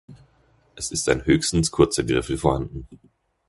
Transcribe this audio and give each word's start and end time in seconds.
Es 0.75 0.89
ist 0.91 1.07
ein 1.09 1.25
höchstens 1.27 1.69
kurzer 1.69 2.03
Griffel 2.03 2.35
vorhanden. 2.35 2.87